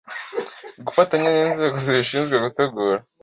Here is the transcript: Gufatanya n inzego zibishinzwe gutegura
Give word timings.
Gufatanya 0.85 1.29
n 1.31 1.37
inzego 1.45 1.75
zibishinzwe 1.85 2.35
gutegura 2.45 2.99